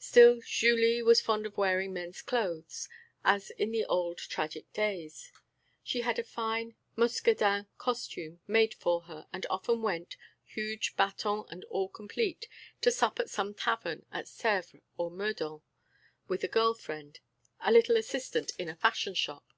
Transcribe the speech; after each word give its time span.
Still 0.00 0.40
Julie 0.44 1.04
was 1.04 1.20
fond 1.20 1.46
of 1.46 1.56
wearing 1.56 1.92
men's 1.92 2.20
clothes, 2.20 2.88
as 3.24 3.50
in 3.50 3.70
the 3.70 3.84
old 3.84 4.18
tragic 4.18 4.72
days; 4.72 5.30
she 5.84 6.00
had 6.00 6.18
a 6.18 6.24
fine 6.24 6.74
Muscadin 6.96 7.68
costume 7.78 8.40
made 8.48 8.74
for 8.74 9.02
her 9.02 9.28
and 9.32 9.46
often 9.48 9.80
went, 9.80 10.16
huge 10.44 10.96
bâton 10.96 11.46
and 11.52 11.64
all 11.66 11.88
complete, 11.88 12.48
to 12.80 12.90
sup 12.90 13.20
at 13.20 13.30
some 13.30 13.54
tavern 13.54 14.04
at 14.10 14.24
Sèvres 14.24 14.80
or 14.96 15.12
Meudon 15.12 15.62
with 16.26 16.42
a 16.42 16.48
girl 16.48 16.74
friend, 16.74 17.20
a 17.60 17.70
little 17.70 17.96
assistant 17.96 18.50
in 18.58 18.68
a 18.68 18.74
fashion 18.74 19.14
shop. 19.14 19.52